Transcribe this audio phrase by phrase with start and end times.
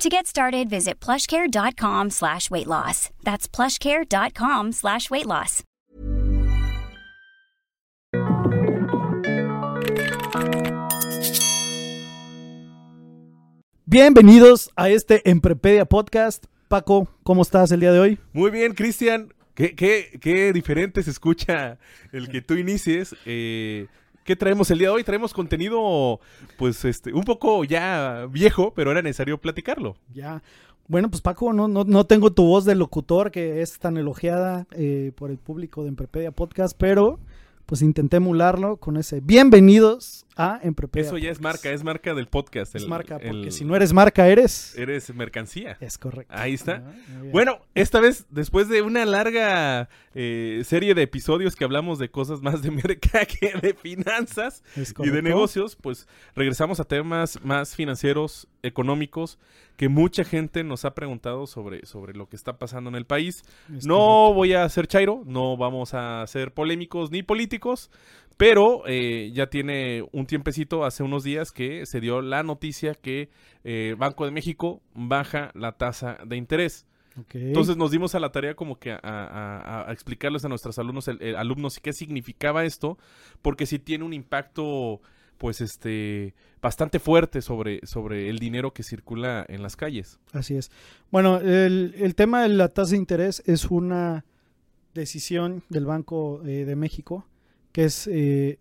[0.00, 3.10] To get started, visit plushcare.com slash weight loss.
[3.22, 5.62] That's plushcare.com slash weight loss.
[13.84, 16.46] Bienvenidos a este Emprepedia Podcast.
[16.68, 18.18] Paco, ¿cómo estás el día de hoy?
[18.32, 19.34] Muy bien, Cristian.
[19.54, 21.78] Qué, qué, qué diferente se escucha
[22.12, 23.14] el que tú inicies.
[23.26, 23.86] Eh,
[24.24, 25.04] ¿Qué traemos el día de hoy?
[25.04, 26.20] Traemos contenido,
[26.58, 29.96] pues, este, un poco ya viejo, pero era necesario platicarlo.
[30.12, 30.42] Ya.
[30.88, 34.66] Bueno, pues Paco, no, no, no tengo tu voz de locutor que es tan elogiada
[34.72, 37.20] eh, por el público de Emprepedia Podcast, pero
[37.70, 41.06] pues intenté emularlo con ese bienvenidos a Emprepedia.
[41.06, 42.74] Eso ya es marca, es marca del podcast.
[42.74, 44.76] Es marca, porque el- si no eres marca, eres.
[44.76, 45.76] Eres mercancía.
[45.80, 46.34] Es correcto.
[46.36, 46.82] Ahí está.
[46.84, 47.22] Ah.
[47.30, 52.42] Bueno, esta vez, después de una larga eh, serie de episodios que hablamos de cosas
[52.42, 58.48] más de merca que de finanzas y de negocios, pues regresamos a temas más financieros,
[58.64, 59.38] económicos,
[59.80, 63.42] que mucha gente nos ha preguntado sobre, sobre lo que está pasando en el país.
[63.74, 67.90] Es No voy a ser chairo, no vamos a ser polémicos ni políticos,
[68.36, 73.30] pero eh, ya tiene un tiempecito, hace unos días, que se dio la noticia que
[73.64, 76.86] eh, Banco de México baja la tasa de interés.
[77.48, 80.78] Entonces nos dimos a la tarea como que a, a- a- a explicarles a nuestros
[80.78, 82.98] alumnos, el- el- alumnos qué significaba esto,
[83.40, 85.00] porque sí tiene un impacto
[85.40, 90.18] pues este bastante fuerte sobre, sobre el dinero que circula en las calles.
[90.34, 90.70] Así es.
[91.10, 94.26] Bueno, el, el tema de la tasa de interés es una
[94.92, 97.26] decisión del Banco eh, de México,
[97.72, 98.58] que es eh,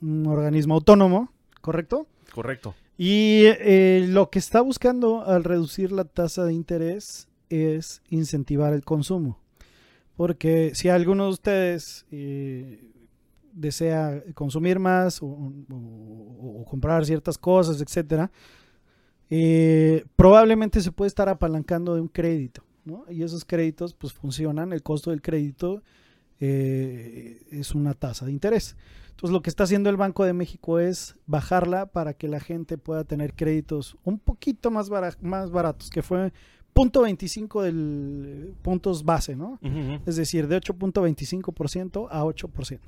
[0.00, 2.06] un organismo autónomo, ¿correcto?
[2.32, 2.76] Correcto.
[2.96, 8.84] Y eh, lo que está buscando al reducir la tasa de interés es incentivar el
[8.84, 9.40] consumo.
[10.16, 12.93] Porque si alguno de ustedes eh,
[13.54, 18.30] desea consumir más o, comprar ciertas cosas, etcétera,
[19.30, 23.04] eh, probablemente se puede estar apalancando de un crédito, ¿no?
[23.08, 25.82] Y esos créditos pues funcionan, el costo del crédito
[26.40, 28.76] eh, es una tasa de interés.
[29.10, 32.76] Entonces lo que está haciendo el Banco de México es bajarla para que la gente
[32.76, 36.32] pueda tener créditos un poquito más, bara- más baratos, que fue
[36.74, 39.58] punto 25 del puntos base, ¿no?
[40.06, 42.80] Es decir, de 8.25% a 8%.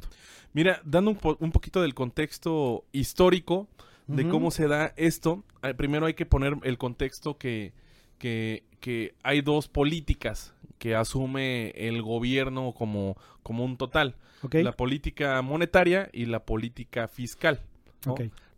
[0.53, 3.69] Mira, dando un, po- un poquito del contexto histórico
[4.07, 7.73] de cómo se da esto, eh, primero hay que poner el contexto que,
[8.19, 14.15] que, que hay dos políticas que asume el gobierno como, como un total.
[14.63, 17.61] La política monetaria y la política fiscal.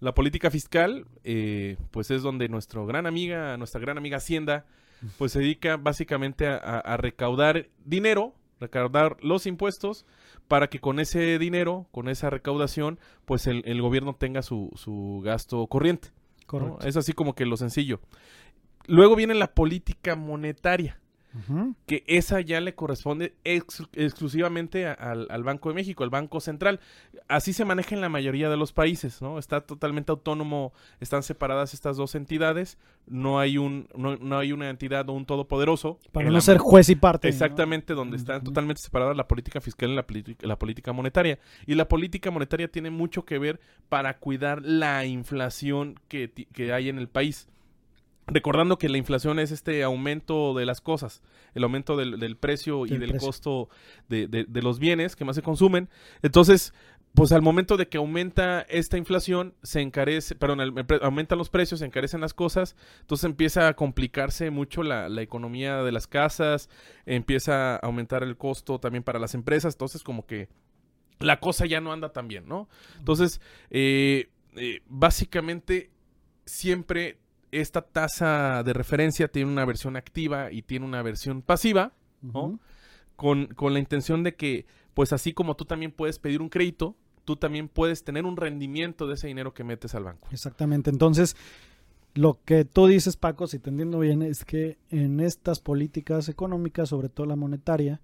[0.01, 4.67] La política fiscal, eh, pues es donde nuestra gran amiga, nuestra gran amiga Hacienda,
[5.17, 10.05] pues se dedica básicamente a, a- a recaudar dinero, recaudar los impuestos,
[10.49, 15.21] para que con ese dinero, con esa recaudación, pues el, el gobierno tenga su, su
[15.23, 16.09] gasto corriente.
[16.41, 16.47] ¿no?
[16.47, 16.87] Correcto.
[16.87, 18.01] Es así como que lo sencillo.
[18.87, 20.99] Luego viene la política monetaria
[21.87, 26.41] Que esa ya le corresponde ex- exclusivamente a- al, al Banco de México, al Banco
[26.41, 26.81] Central.
[27.29, 29.39] Así se maneja en la mayoría de los países, ¿no?
[29.39, 34.71] Está totalmente autónomo, están separadas estas dos entidades, no hay un no, no hay una
[34.71, 35.99] entidad o un todopoderoso.
[36.13, 37.29] Para no la ser juez y parte.
[37.29, 37.33] ¿no?
[37.33, 38.47] Exactamente, donde están Ujú.
[38.47, 40.05] totalmente separadas la política fiscal y la,
[40.41, 41.39] la política monetaria.
[41.67, 46.89] Y la política monetaria tiene mucho que ver para cuidar la inflación que, que hay
[46.89, 47.49] en el país.
[48.31, 51.23] Recordando que la inflación es este aumento de las cosas,
[51.55, 53.27] el aumento del, del precio y Del del precio.
[53.27, 53.69] costo
[54.09, 55.89] de, de- de los bienes que más se consumen.
[56.23, 56.75] Entonces,
[57.15, 61.81] pues al momento de que aumenta esta inflación, se encarece, perdón, el- aumentan los precios,
[61.81, 66.69] se encarecen las cosas, entonces empieza a complicarse mucho la, la economía de las casas,
[67.07, 70.49] empieza a aumentar el costo también para las empresas, entonces como que
[71.19, 72.69] la cosa ya no anda tan bien, ¿no?
[72.99, 75.91] Entonces, eh, eh, básicamente
[76.45, 77.17] siempre
[77.51, 81.93] esta tasa de referencia tiene una versión activa y tiene una versión pasiva,
[83.17, 86.97] con, con la intención de que, pues así como tú también puedes pedir un crédito,
[87.25, 90.29] tú también puedes tener un rendimiento de ese dinero que metes al banco.
[90.31, 90.91] Exactamente.
[90.91, 91.37] Entonces,
[92.15, 96.89] lo que tú dices, Paco, si te entiendo bien, es que en estas políticas económicas,
[96.89, 98.01] sobre todo la monetaria,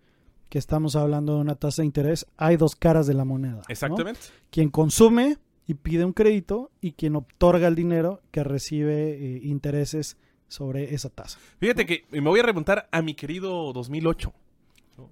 [0.48, 3.56] que estamos hablando de una tasa de interés, hay dos caras de la moneda.
[3.56, 3.62] ¿no?
[3.68, 4.20] Exactamente.
[4.50, 10.16] Quien consume y pide un crédito y quien otorga el dinero que recibe eh, intereses
[10.48, 11.38] sobre esa tasa.
[11.58, 14.32] Fíjate que me voy a remontar a mi querido 2008.
[14.98, 15.10] ¿no?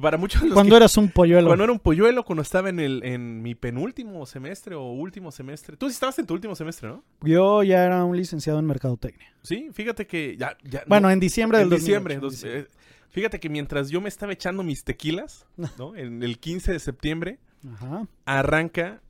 [0.00, 1.48] para muchos Cuando que- eras un polluelo.
[1.48, 5.76] cuando era un polluelo, cuando estaba en el en mi penúltimo semestre o último semestre.
[5.76, 7.04] Tú sí estabas en tu último semestre, ¿no?
[7.22, 9.34] Yo ya era un licenciado en mercadotecnia.
[9.42, 12.68] Sí, fíjate que ya, ya Bueno, no, en diciembre del en diciembre, 2008, dos- eh,
[13.10, 15.44] fíjate que mientras yo me estaba echando mis tequilas,
[15.78, 15.96] ¿no?
[15.96, 17.38] En el 15 de septiembre
[17.74, 18.06] Ajá.
[18.24, 19.02] arranca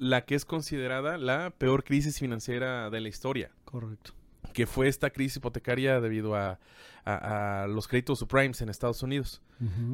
[0.00, 4.12] la que es considerada la peor crisis financiera de la historia, Correcto.
[4.52, 6.58] que fue esta crisis hipotecaria debido a,
[7.04, 9.40] a- a los créditos subprimes en Estados Unidos.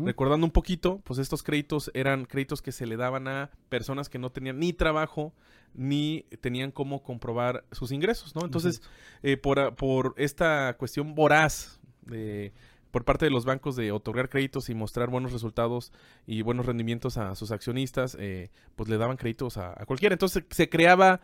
[0.04, 4.18] Recordando un poquito, pues estos créditos eran créditos que se le daban a personas que
[4.20, 5.34] no tenían ni trabajo
[5.74, 8.42] ni tenían cómo comprobar sus ingresos, ¿no?
[8.44, 8.80] Entonces,
[9.24, 12.52] eh, por, por esta cuestión voraz de-
[12.90, 15.92] por parte de los bancos de otorgar créditos y mostrar buenos resultados
[16.26, 20.14] y buenos rendimientos a sus accionistas, eh, pues le daban créditos a, a cualquiera.
[20.14, 21.20] Entonces se creaba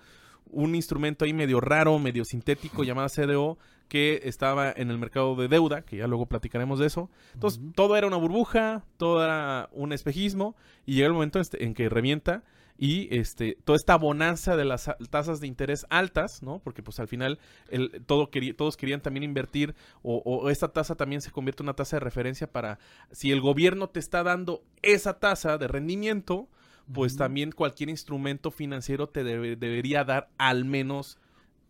[0.47, 5.49] un instrumento ahí medio raro, medio sintético llamado CDO que estaba en el mercado de
[5.49, 7.11] deuda, que ya luego platicaremos de eso.
[7.35, 10.57] Entonces todo era una burbuja, todo era un espejismo
[10.87, 12.43] y llega el momento este, en que revienta
[12.85, 16.59] y este toda esta bonanza de las tasas de interés altas, ¿no?
[16.59, 17.39] Porque pues al final
[17.69, 21.67] el, todo quería, todos querían también invertir o, o esta tasa también se convierte en
[21.67, 22.81] una tasa de referencia para
[23.13, 26.49] si el gobierno te está dando esa tasa de rendimiento,
[26.93, 31.19] pues también cualquier instrumento financiero te debe- debería dar al menos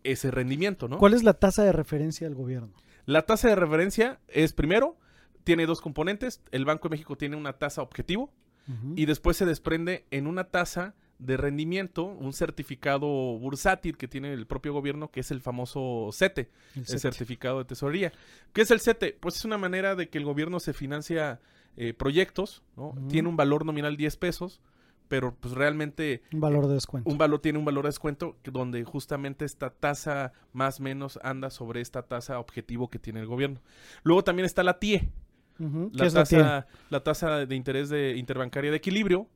[0.05, 0.97] ese rendimiento, ¿no?
[0.97, 2.73] ¿Cuál es la tasa de referencia del gobierno?
[3.05, 4.97] La tasa de referencia es primero,
[5.45, 6.41] tiene dos componentes.
[6.53, 8.33] El Banco de México tiene una tasa objetivo
[8.95, 14.47] y después se desprende en una tasa de rendimiento, un certificado bursátil que tiene el
[14.47, 18.13] propio gobierno, que es el famoso CETE, El certificado de tesorería.
[18.53, 19.17] ¿Qué es el CETE?
[19.21, 21.41] Pues es una manera de que el gobierno se financia
[21.77, 22.95] eh, proyectos, ¿no?
[23.09, 24.61] Tiene un valor nominal 10 pesos,
[25.09, 27.09] pero pues realmente Un valor de descuento.
[27.11, 31.51] un valor tiene un valor de descuento donde justamente esta tasa más o menos anda
[31.51, 33.61] sobre esta tasa objetivo que tiene el gobierno.
[34.03, 35.09] Luego también está la TIE,
[35.59, 35.91] Ujú.
[35.93, 39.29] ¿Qué la tasa, la tasa de interés de interbancaria de equilibrio,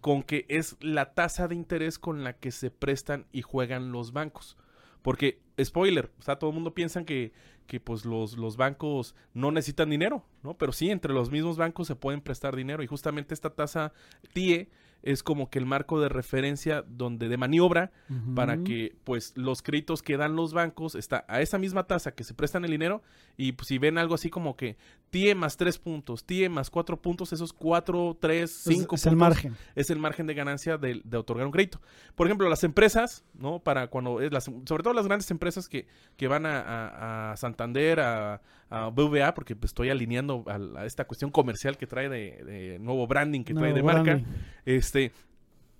[0.00, 4.12] con que es la tasa de interés con la que se prestan y juegan los
[4.12, 4.56] bancos.
[5.02, 7.32] Porque, spoiler, o sea, todo el mundo piensa que,
[7.66, 10.54] que pues los, los bancos no necesitan dinero, ¿no?
[10.58, 12.82] Pero sí, entre los mismos bancos se pueden prestar dinero.
[12.82, 13.92] Y justamente esta tasa
[14.32, 14.68] TIE
[15.02, 17.90] es como que el marco de referencia donde de maniobra
[18.34, 22.24] para que pues los créditos que dan los bancos está a esa misma tasa que
[22.24, 23.02] se prestan el dinero
[23.36, 24.76] y pues, si ven algo así como que
[25.10, 29.06] TIE más tres puntos, TIE más cuatro puntos, esos cuatro, tres, Es- cinco es, puntos
[29.06, 29.56] el margen.
[29.74, 31.80] es el margen de ganancia de, de otorgar un crédito.
[32.14, 33.58] Por ejemplo, las empresas, ¿no?
[33.58, 35.86] Para cuando, es las, sobre todo las grandes empresas que,
[36.16, 41.04] que van a, a- a Santander, a, a BVA, porque pues, estoy alineando a, esta
[41.06, 44.22] cuestión comercial que trae de, de nuevo branding que trae de marca.
[44.64, 45.12] Este,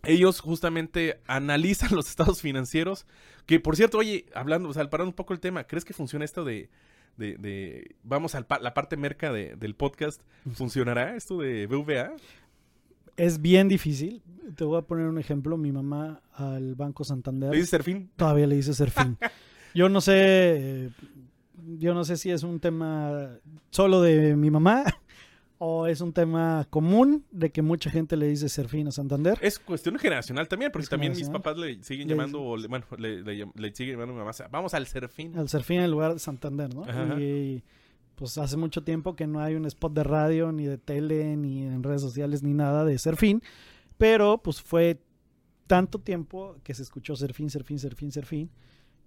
[0.02, 3.06] ellos justamente analizan los estados financieros.
[3.46, 6.24] Que por cierto, oye, hablando, o sea, parando un poco el tema, ¿crees que funciona
[6.24, 6.68] esto de,
[7.16, 10.20] de, de- vamos a la parte merca de- del podcast?
[10.54, 12.12] ¿Funcionará esto de BVA?
[13.16, 14.22] Es bien difícil.
[14.56, 15.56] Te voy a poner un ejemplo.
[15.56, 18.10] Mi mamá al Banco Santander ¿Le dice Serfín?
[18.16, 19.16] todavía le dice Serfín.
[19.74, 20.90] Yo no sé, eh,
[21.78, 23.38] yo no sé si es un tema
[23.70, 24.84] solo de mi mamá
[25.58, 29.38] o es un tema común de que mucha gente le dice Serfín a Santander.
[29.42, 32.68] Es cuestión generacional también, porque Es también mis papás le siguen Le- llamando, o le-
[32.68, 35.36] bueno, le, le siguen llamando a mi mamá, vamos al Serfín.
[35.36, 36.84] Al Serfín en lugar de Santander, ¿no?
[36.84, 37.20] Ajá.
[37.20, 37.62] Y
[38.14, 41.62] pues hace mucho tiempo que no hay un spot de radio, ni de tele, ni
[41.64, 43.42] en redes sociales, ni nada de Serfín.
[43.98, 45.00] Pero pues fue
[45.66, 48.50] tanto tiempo que se escuchó Serfín, Serfín, Serfín, Serfín,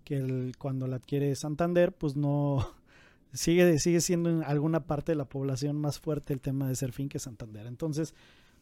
[0.03, 2.67] que el- cuando la adquiere Santander, pues no
[3.33, 7.09] sigue, sigue siendo en alguna parte de la población más fuerte el tema de Serfín
[7.09, 7.65] que Santander.
[7.67, 8.13] Entonces,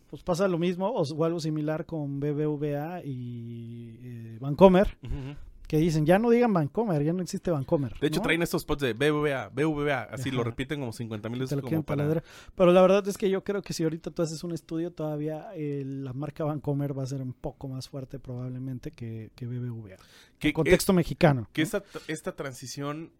[0.10, 5.36] pues pasa lo mismo o, o algo similar con BBVA y eh, Bancomer, Ujú, ujú.
[5.72, 7.98] Que dicen, ya no digan Bancomer, ya no existe Bancomer.
[7.98, 8.24] De hecho, ¿no?
[8.24, 12.22] traen estos spots de BBVA, BBVA, así lo repiten como 50 mil veces como para...
[12.56, 15.50] Pero la verdad es que yo creo que si ahorita tú haces un estudio, todavía
[15.56, 19.96] eh, la marca Bancomer va a ser un poco más fuerte probablemente que, que BBVA.
[20.40, 21.48] Que, En contexto mexicano.
[21.54, 21.64] que ¿no?
[21.64, 23.14] esta, esta transición,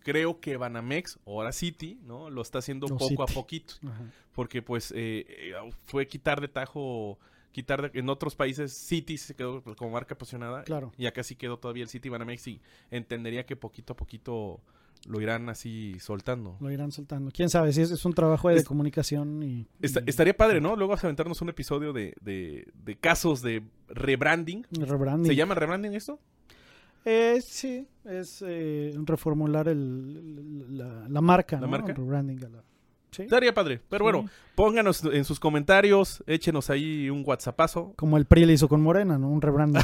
[0.00, 2.30] creo que Banamex, ahora City, ¿no?
[2.30, 3.74] Lo está haciendo O poco a poquito.
[3.86, 4.10] Ajá.
[4.32, 5.52] Porque pues eh, eh,
[5.84, 7.20] fue quitar de tajo,
[7.52, 10.64] quitar de- en otros países City se quedó como marca posicionada.
[10.64, 10.92] Claro.
[10.98, 14.60] Y acá sí quedó todavía el City Banamex y entendería que poquito a poquito
[15.06, 16.56] lo irán así soltando.
[16.60, 17.30] Lo irán soltando.
[17.32, 19.66] Quién sabe si es, es un trabajo de Es- comunicación y.
[19.80, 20.76] Esta- y- estaría padre, ¿no?
[20.76, 24.64] Luego vas a aventarnos un episodio de, de- de casos de rebranding.
[24.70, 25.26] rebranding.
[25.30, 26.18] ¿Se llama rebranding esto?
[27.04, 31.56] Eh, sí, es eh, reformular el, la, la marca.
[31.56, 31.68] ¿La ¿no?
[31.72, 31.92] marca?
[31.92, 32.64] Rebranding a la-
[33.12, 33.22] Sí.
[33.22, 33.80] Estaría padre.
[33.88, 37.92] Pero bueno, pónganos en sus comentarios, échenos ahí un WhatsAppazo.
[37.96, 39.28] Como el PRI le hizo con Morena, ¿no?
[39.28, 39.82] Un rebranding.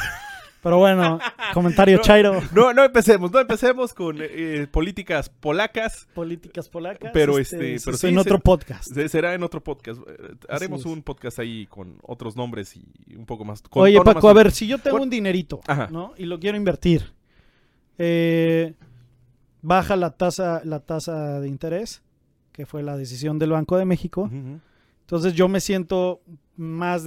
[0.61, 1.20] Pero bueno,
[1.54, 2.40] comentario No, Chairo.
[2.52, 6.08] No, no empecemos, no empecemos con eh, políticas polacas.
[6.14, 7.12] Políticas polacas.
[7.14, 8.92] Pero, este, eso pero es sí, en otro podcast.
[8.92, 10.00] Se- Será en otro podcast.
[10.08, 13.62] Eh, Haremos un podcast ahí con otros nombres y un poco más.
[13.62, 15.87] con Oye, Paco, más- a ver, si yo tengo Bueno, un dinerito, ajá.
[15.92, 16.12] ¿no?
[16.16, 17.12] Y lo quiero invertir.
[17.99, 18.75] eh,
[19.62, 22.02] baja la tasa, la tasa de interés,
[22.58, 24.28] que fue la decisión del Banco de México.
[25.02, 26.22] Entonces yo me siento
[26.56, 27.04] más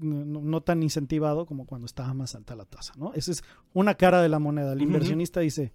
[0.00, 3.12] no, no tan incentivado como cuando estaba más alta la tasa, ¿no?
[3.12, 3.44] Esa es
[3.74, 4.72] una cara de la moneda.
[4.72, 5.74] El inversionista dice,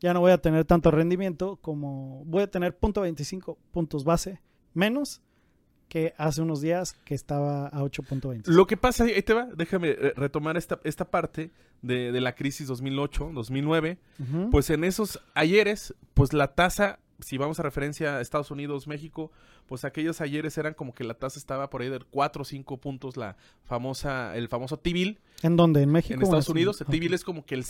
[0.00, 4.40] ya no voy a tener tanto rendimiento como voy a tener punto .25 puntos base
[4.72, 5.20] menos
[5.90, 8.46] que hace unos días que estaba a 8.20.
[8.46, 11.50] Lo que pasa, ahí te va, déjame eh, retomar esta, esta parte
[11.82, 13.98] de, de la crisis 2008, 2009.
[14.20, 14.50] Ujú.
[14.50, 19.30] Pues en esos ayeres, pues la tasa, si vamos a referencia a Estados Unidos, México,
[19.66, 22.76] pues aquellos ayeres eran como que la tasa estaba por ahí de 4 o 5
[22.78, 25.82] puntos, la famosa, el famoso T-bill ¿En dónde?
[25.82, 26.14] ¿En México?
[26.14, 26.80] en Estados Unidos.
[26.80, 26.86] El.
[26.88, 27.64] T-bill es como que el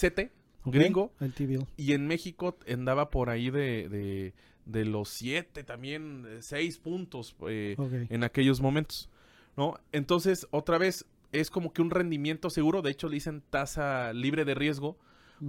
[0.65, 1.13] Ok, gringo.
[1.21, 1.67] El T-bill.
[1.77, 4.35] Y en México andaba por ahí de, de,
[4.65, 7.77] de los 7 también, 6 puntos eh,
[8.09, 9.11] en aquellos momentos,
[9.57, 9.79] ¿no?
[9.93, 14.45] Entonces, otra vez, es como que un rendimiento seguro, de hecho le dicen tasa libre
[14.45, 14.97] de riesgo,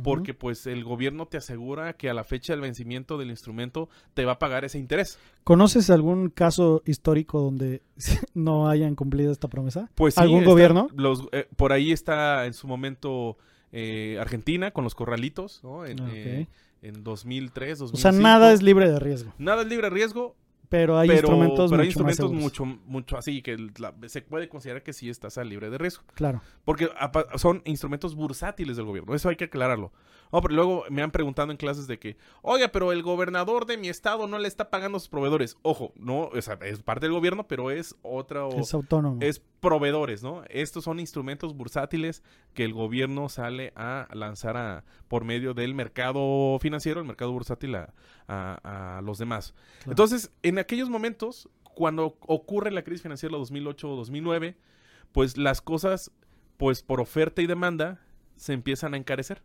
[0.03, 4.25] Porque pues el gobierno te asegura que a la fecha del vencimiento del instrumento te
[4.25, 5.17] va a pagar ese interés.
[5.43, 7.81] ¿Conoces algún caso histórico donde
[8.33, 9.89] no hayan cumplido esta promesa?
[9.95, 10.87] Pues sí, ¿Algún está- gobierno?
[10.95, 13.37] Los, eh, por ahí está en su momento
[13.71, 15.85] eh, Argentina con los corralitos, ¿no?
[15.85, 16.47] En, Ah, eh,
[16.81, 17.97] en 2003, O 2005.
[18.01, 20.35] sea, nada es libre de riesgo, Nada es libre de riesgo,
[20.69, 24.21] pero hay pero, instrumentos pero hay mucho más instrumentos mucho, mucho así, que la- se
[24.21, 26.03] puede considerar que sí estás al libre de riesgo.
[26.13, 26.41] Claro.
[26.63, 29.13] Porque apa- son instrumentos bursátiles del gobierno.
[29.15, 29.91] Eso hay que aclararlo.
[30.31, 33.77] No, pero luego me han preguntado en clases de que, oiga, pero el gobernador de
[33.77, 35.55] mi estado no le está pagando a sus proveedores.
[35.61, 38.47] Ojo, no, o sea, es parte del gobierno, pero es otra.
[38.49, 39.17] Es autónomo.
[39.21, 40.43] Es proveedores, ¿no?
[40.49, 42.21] Estos son instrumentos bursátiles
[42.53, 47.73] que el gobierno sale a lanzar a, por medio del mercado financiero, el mercado bursátil
[47.75, 47.93] a,
[48.27, 49.55] a- a los demás.
[49.79, 49.91] Claro.
[49.93, 54.55] Entonces, en aquellos momentos, cuando ocurre la crisis financiera 2008-2009,
[55.11, 56.11] pues las cosas,
[56.57, 57.99] pues por oferta y demanda,
[58.35, 59.41] se empiezan a encarecer,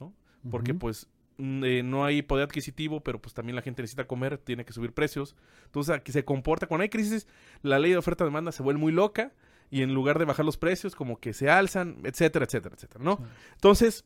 [0.00, 0.12] ¿no?
[0.50, 4.64] Porque pues eh, no hay poder adquisitivo, pero pues también la gente necesita comer, tiene
[4.64, 5.36] que subir precios.
[5.66, 7.26] Entonces, aquí se comporta, cuando hay crisis,
[7.62, 9.32] la ley de oferta-demanda se vuelve muy loca
[9.70, 13.16] y en lugar de bajar los precios, como que se alzan, etcétera, etcétera, etcétera, ¿no?
[13.16, 13.22] Sí.
[13.54, 14.04] Entonces,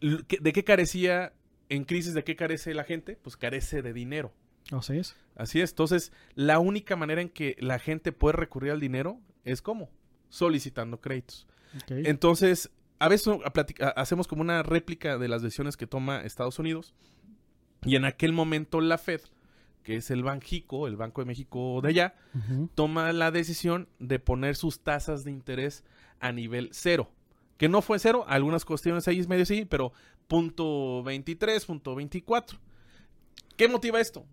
[0.00, 1.32] l- ¿qué- ¿de qué carecía
[1.68, 2.12] en crisis?
[2.14, 3.16] ¿De qué carece la gente?
[3.22, 4.32] Pues carece de dinero.
[4.72, 5.16] Así es.
[5.36, 5.70] Así es.
[5.70, 9.88] Entonces, la única manera en que la gente puede recurrir al dinero es ¿cómo?
[10.28, 11.46] Solicitando créditos.
[11.88, 13.34] Entonces, a veces
[13.80, 16.94] a hacemos como una réplica de las decisiones que toma Estados Unidos.
[17.82, 19.22] Y en aquel momento la Fed,
[19.82, 22.14] que es el Banjico, el Banco de México de allá,
[22.74, 25.82] toma la decisión de poner sus tasas de interés
[26.20, 27.10] a nivel cero.
[27.56, 29.94] Que no fue cero, algunas cuestiones ahí es medio sí, pero
[30.28, 32.58] punto 23, punto 24.
[33.56, 34.26] ¿Qué motiva esto?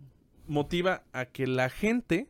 [0.45, 2.29] Motiva a que la gente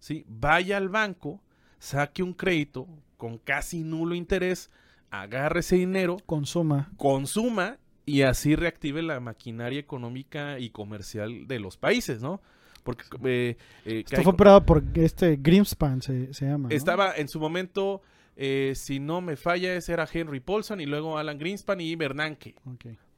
[0.00, 0.26] ¿sí?
[0.28, 1.42] vaya al banco,
[1.78, 4.70] saque un crédito con casi nulo interés,
[5.10, 6.90] agarre ese dinero, Consuma.
[6.96, 12.40] consuma y así reactive la maquinaria económica y comercial de los países, ¿no?
[12.82, 16.68] Porque eh, eh, que Esto fue operado por este Greenspan, se, se llama.
[16.70, 16.74] ¿no?
[16.74, 18.00] estaba en su momento,
[18.36, 22.54] eh, si no me falla, ese era Henry Paulson y luego Alan Greenspan y Bernanke.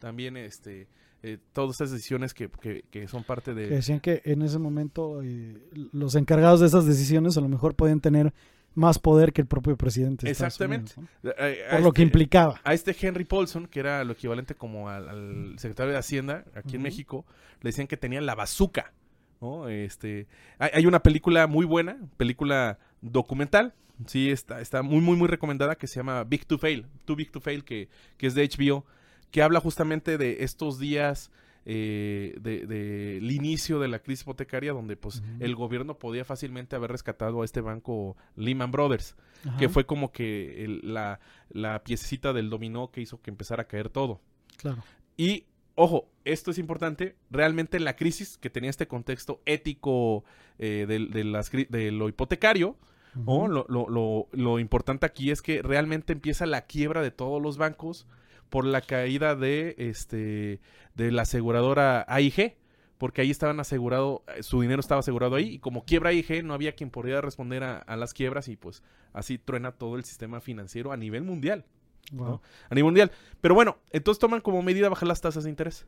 [0.01, 0.89] También este,
[1.23, 3.69] eh, todas esas decisiones que, que- que son parte Que de...
[3.69, 5.57] decían que en ese momento eh,
[5.93, 8.33] los encargados de esas decisiones a lo mejor podían tener
[8.75, 10.27] más poder que el propio presidente.
[10.27, 10.93] de Exactamente.
[10.97, 11.31] Unidos, ¿no?
[11.31, 12.61] a Por lo que este- implicaba.
[12.65, 16.77] A este Henry Paulson, que era lo equivalente como al, al secretario de Hacienda aquí
[16.77, 16.83] en.
[16.83, 17.25] México,
[17.61, 18.93] le decían que tenía la bazuca.
[19.41, 19.69] ¿no?
[19.69, 20.27] Este,
[20.59, 23.75] hay, hay una película muy buena, película documental,
[24.07, 27.31] sí, está, está muy, muy, muy recomendada, que se llama Big to Fail, Too Big
[27.31, 28.85] to Fail, que, que es de HBO,
[29.31, 31.31] que habla justamente de estos días
[31.73, 36.91] eh, de- del inicio de la crisis hipotecaria, donde pues el gobierno podía fácilmente haber
[36.91, 39.15] rescatado a este banco Lehman Brothers
[39.59, 43.67] que fue como que el- la, la piececita del dominó que hizo que empezara a
[43.69, 44.21] caer todo.
[44.57, 44.83] Claro.
[45.17, 45.45] Y,
[45.77, 50.25] ojo, esto es importante, realmente la crisis que tenía este contexto ético
[50.59, 52.77] eh, de, las de lo hipotecario,
[53.17, 53.25] Ujú.
[53.25, 53.49] ¿no?
[53.49, 57.57] lo, lo- lo- lo importante aquí es que realmente empieza la quiebra de todos los
[57.59, 58.07] bancos
[58.51, 60.61] por la caída de, este,
[60.95, 62.57] de la aseguradora AIG.
[62.99, 66.53] Porque ahí estaban asegurado, eh, su dinero estaba asegurado ahí, y como quiebra AIG, no
[66.53, 68.83] había quien pudiera responder a, a las quiebras, y pues
[69.15, 71.65] así truena todo el sistema financiero a nivel mundial
[72.13, 72.27] Wow.
[72.27, 72.43] ¿no?
[72.69, 73.13] a nivel mundial.
[73.41, 75.87] Pero bueno, entonces toman como medida bajar las tasas de interés.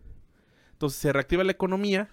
[0.73, 2.09] Entonces se reactiva la economía,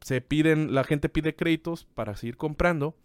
[0.00, 2.96] se piden, la gente pide créditos para seguir comprando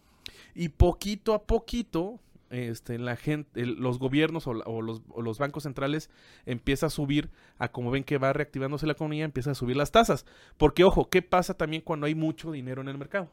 [0.56, 2.20] y poquito a poquito
[2.54, 6.10] este, la gente, el- los gobiernos o, la- o los, o los bancos centrales
[6.46, 9.92] empieza a subir, a como ven que va reactivándose la economía, empieza a subir las
[9.92, 10.26] tasas.
[10.58, 13.30] Porque, ojo, ¿qué pasa también cuando hay mucho dinero en el mercado?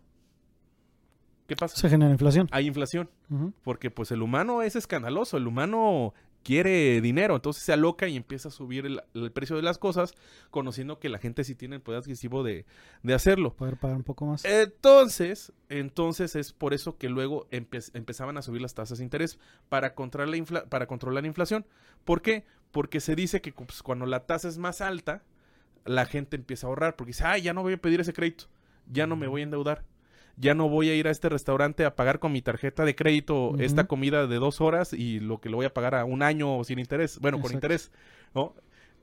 [1.47, 1.77] ¿Qué pasa?
[1.77, 2.49] Se genera inflación.
[2.53, 3.11] Hay inflación.
[3.65, 8.49] Porque pues el humano es escandaloso, el humano quiere dinero, entonces se aloca y empieza
[8.49, 10.15] a subir el, el precio de las cosas,
[10.51, 12.65] conociendo que la gente sí tiene el poder adquisitivo de,
[13.03, 13.55] de hacerlo.
[13.55, 14.45] Poder pagar un poco más.
[14.45, 19.39] Entonces, entonces es por eso que luego empe- empezaban a subir las tasas de interés
[19.69, 21.67] para controlar la, infla- para controlar la inflación.
[22.05, 22.45] ¿Por qué?
[22.73, 25.23] Porque se dice que pues, cuando la tasa es más alta,
[25.85, 28.45] la gente empieza a ahorrar, porque dice, ay, ya no voy a pedir ese crédito,
[28.91, 29.85] ya no me voy a endeudar.
[30.41, 33.57] Ya no voy a ir a este restaurante a pagar con mi tarjeta de crédito
[33.59, 36.65] esta comida de dos horas y lo que lo voy a pagar a un año
[36.65, 37.19] sin interés.
[37.21, 37.57] Bueno, con Exacto.
[37.67, 37.91] interés,
[38.35, 38.55] ¿no?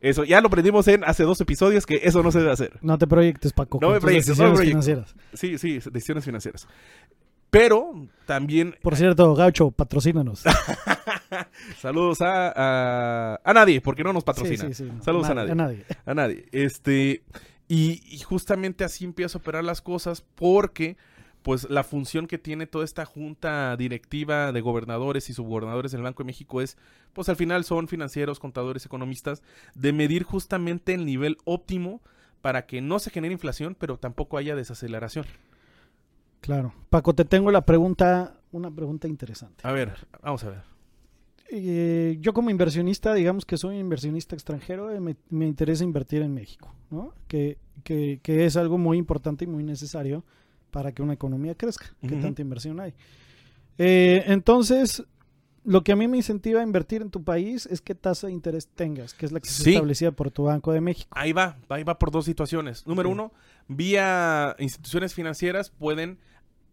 [0.01, 2.79] Eso, ya lo aprendimos en hace dos episodios que eso no se debe hacer.
[2.81, 3.77] No te proyectes, Paco.
[3.81, 5.15] No con me proyectes, no me decisiones financieras.
[5.33, 6.67] Sí, sí, decisiones financieras.
[7.49, 10.43] Pero también Por cierto, Gaucho, patrocínanos.
[11.79, 14.65] saludos a, a, a nadie, porque no nos patrocina.
[14.67, 15.03] Sí, sí, sí, no.
[15.03, 15.51] Saludos a Na- nadie.
[15.51, 15.85] A nadie.
[16.05, 16.45] A nadie.
[16.51, 17.23] Este,
[17.67, 20.97] y, y justamente así empieza a operar las cosas porque
[21.47, 26.21] pues la función que tiene toda esta junta directiva de gobernadores y subgobernadores del Banco
[26.21, 26.77] de México es,
[27.13, 29.41] pues al final son financieros, contadores, economistas,
[29.73, 32.01] de medir justamente el nivel óptimo
[32.41, 35.25] para que no se genere inflación, pero tampoco haya desaceleración.
[36.41, 36.73] Claro.
[36.89, 39.65] Paco, te tengo la pregunta, una pregunta interesante.
[39.65, 40.63] A ver, vamos a ver.
[41.49, 46.33] Eh, yo como inversionista, digamos que soy inversionista extranjero, eh, me, me interesa invertir en
[46.33, 47.13] México, ¿no?
[47.29, 50.25] Que, que, que es algo muy importante y muy necesario
[50.71, 52.21] para que una economía crezca, que Ujú.
[52.21, 52.93] tanta inversión hay.
[53.77, 55.03] Eh, entonces,
[55.63, 58.33] lo que a mí me incentiva a invertir en tu país es qué tasa de
[58.33, 59.73] interés tengas, que es la que se Sí.
[59.73, 61.09] establecida por tu Banco de México.
[61.11, 62.87] Ahí va, ahí va por dos situaciones.
[62.87, 63.13] Número Sí.
[63.13, 63.33] uno,
[63.67, 66.19] vía instituciones financieras pueden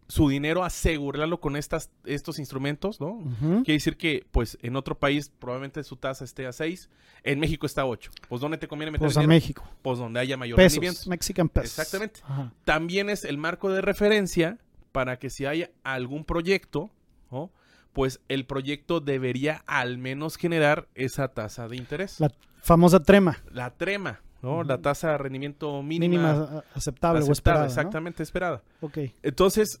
[0.07, 3.07] su dinero asegurarlo con estas, estos instrumentos, ¿no?
[3.13, 3.63] Ujú.
[3.63, 6.89] Quiere decir que, pues, en otro país probablemente su tasa esté a 6,
[7.23, 8.11] en México está a 8.
[8.29, 9.35] Pues, ¿dónde te conviene meter Pues a dinero?
[9.35, 9.67] México.
[9.81, 11.09] Pues, donde haya mayor Pesos, rendimiento.
[11.09, 11.71] Mexican pesos.
[11.79, 12.19] Exactamente.
[12.23, 12.51] Ajá.
[12.65, 14.59] También es el marco de referencia
[14.91, 16.91] para que si hay algún proyecto,
[17.31, 17.49] ¿no?
[17.93, 22.19] Pues, el proyecto debería al menos generar esa tasa de interés.
[22.19, 24.63] La famosa trema, La trema, ¿no?
[24.63, 26.33] La tasa de rendimiento mínima.
[26.33, 27.63] mínima a- aceptable o esperada.
[27.63, 27.69] ¿no?
[27.69, 28.61] exactamente esperada.
[28.81, 28.99] Ok.
[29.23, 29.79] Entonces,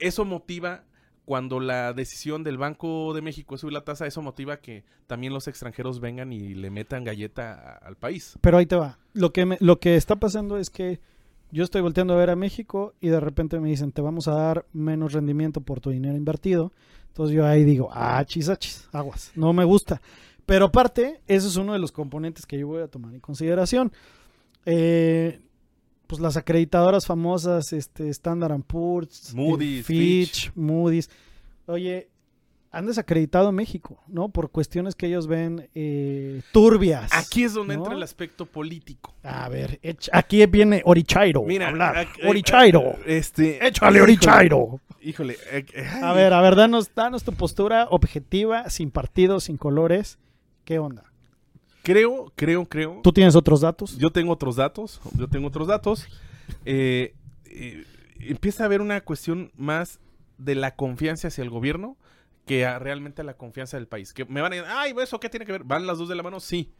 [0.00, 0.84] eso motiva,
[1.24, 5.32] cuando la decisión del Banco de México es subir la tasa, eso motiva que también
[5.32, 8.36] los extranjeros vengan y le metan galleta al país.
[8.40, 8.98] Pero ahí te va.
[9.12, 10.98] Lo que, me- lo que está pasando es que
[11.52, 14.34] yo estoy volteando a ver a México y de repente me dicen, te vamos a
[14.34, 16.72] dar menos rendimiento por tu dinero invertido.
[17.08, 20.00] Entonces yo ahí digo, ah, chis, ah, chis, aguas, no me gusta.
[20.46, 23.92] Pero aparte, ese es uno de los componentes que yo voy a tomar en consideración.
[24.66, 25.40] Eh,
[26.10, 31.08] pues las acreditadoras famosas, este, Standard Poor's, eh, Moody's, Fitch, Moody's.
[31.66, 32.08] Oye,
[32.72, 34.28] han desacreditado a México, ¿no?
[34.28, 37.12] Por cuestiones que ellos ven eh, turbias.
[37.12, 37.82] Aquí es donde ¿no?
[37.82, 39.14] entra el aspecto político.
[39.22, 39.78] A ver,
[40.12, 41.44] aquí viene Orichairo.
[41.44, 42.08] Mira, hablar.
[42.20, 42.80] eh, Orichairo.
[43.06, 44.80] eh, Este, Échale, híjole, Orichairo.
[45.02, 45.36] Híjole.
[45.52, 45.64] eh,
[46.02, 50.18] A ver, a ver, danos, danos tu postura objetiva, sin partidos, sin colores.
[50.64, 51.04] ¿Qué onda?
[51.82, 53.00] Creo, creo, creo.
[53.02, 53.96] ¿Tú tienes otros datos?
[53.96, 55.00] Yo tengo otros datos.
[55.16, 56.06] Yo tengo otros datos.
[56.64, 57.14] Eh,
[57.46, 57.84] eh,
[58.18, 60.00] empieza a haber una cuestión más
[60.38, 61.96] de la confianza hacia el gobierno
[62.46, 64.12] que a realmente a la confianza del país.
[64.12, 65.64] Que me van a decir, ay, ¿eso qué tiene que ver?
[65.64, 66.40] ¿Van las dos de la mano?
[66.40, 66.72] Sí.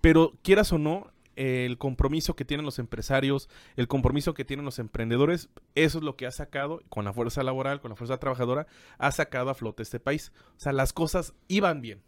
[0.00, 4.78] Pero quieras o no, el compromiso que tienen los empresarios, el compromiso que tienen los
[4.78, 8.66] emprendedores, eso es lo que ha sacado, con la fuerza laboral, con la fuerza trabajadora,
[8.98, 10.32] ha sacado a flote este país.
[10.56, 12.02] O sea, las cosas iban bien.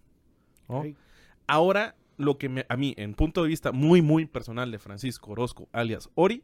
[1.47, 5.33] Ahora, lo que me- a mí, en punto de vista muy, muy personal de Francisco
[5.33, 6.43] Orozco, alias Ori,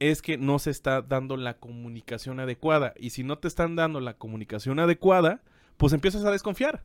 [0.00, 2.94] es que no se está dando la comunicación adecuada.
[2.98, 5.40] Y si no te están dando la comunicación adecuada,
[5.76, 6.82] pues empiezas a desconfiar.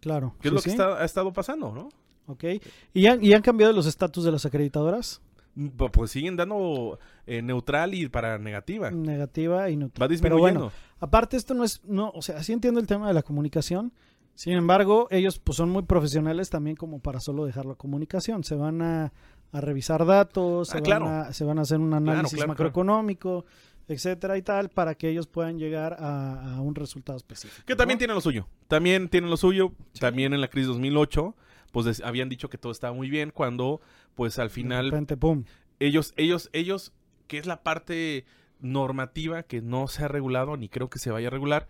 [0.00, 0.34] Claro.
[0.40, 0.64] Que es lo sí.
[0.64, 1.88] que está- ha estado pasando, ¿no?
[2.26, 2.44] Ok.
[2.92, 5.20] ¿Y han, ¿Y han cambiado los estatus de las acreditadoras?
[5.56, 8.90] Pu- Pues siguen dando eh, neutral y para negativa.
[8.90, 10.02] Negativa y neutral.
[10.02, 10.60] Va Pero disminuyendo.
[10.60, 13.92] bueno, aparte esto no es, no, o sea, sí entiendo el tema de la comunicación.
[14.34, 18.44] Sin embargo, ellos pues son muy profesionales también como para solo dejar la comunicación.
[18.44, 19.12] Se van a,
[19.52, 21.08] a revisar datos, se, Ah, van claro.
[21.08, 22.48] a, se van a hacer un análisis claro, claro.
[22.48, 23.44] macroeconómico,
[23.88, 27.62] etcétera y tal, para que ellos puedan llegar a, a un resultado específico.
[27.66, 27.98] Que también ¿no?
[27.98, 28.48] tienen lo suyo.
[28.68, 29.72] También tienen lo suyo.
[29.92, 30.00] Sí.
[30.00, 31.36] También en la crisis 2008,
[31.70, 33.80] pues des- habían dicho que todo estaba muy bien cuando,
[34.14, 35.44] pues al De final repente, pum.
[35.78, 36.92] ellos, ellos, ellos,
[37.26, 38.24] que es la parte
[38.60, 41.68] normativa que no se ha regulado, ni creo que se vaya a regular,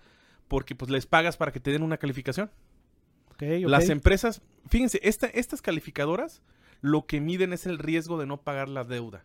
[0.53, 2.51] porque pues les pagas para que te den una calificación.
[3.71, 6.43] Las empresas, fíjense, esta- estas calificadoras
[6.83, 9.25] lo que miden es el riesgo de no pagar la deuda.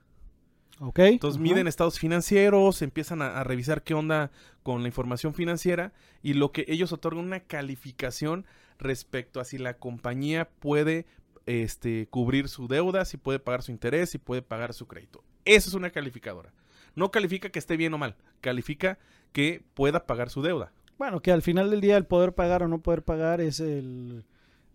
[0.80, 1.00] Ok.
[1.00, 4.32] Entonces miden estados financieros, empiezan a, a revisar qué onda
[4.64, 5.92] con la información financiera
[6.24, 8.46] y lo que ellos otorgan una calificación
[8.80, 11.08] respecto a si la compañía puede
[11.46, 15.26] este, cubrir su deuda, si puede pagar su interés, si puede pagar su crédito.
[15.44, 16.54] Eso es una calificadora.
[16.96, 18.98] No califica que esté bien o mal, califica
[19.34, 20.72] que pueda pagar su deuda.
[20.98, 24.24] Bueno, que al final del día el poder pagar o no poder pagar es el